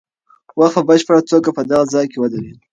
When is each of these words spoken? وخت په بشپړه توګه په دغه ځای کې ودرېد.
وخت 0.59 0.73
په 0.77 0.81
بشپړه 0.89 1.21
توګه 1.31 1.49
په 1.57 1.61
دغه 1.69 1.85
ځای 1.93 2.05
کې 2.11 2.17
ودرېد. 2.19 2.59